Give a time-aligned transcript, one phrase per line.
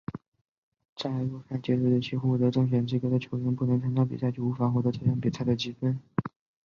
[0.95, 5.99] 在入赛截止日期获得正选资格的球员不参加比赛就无法获得这项比赛的积分。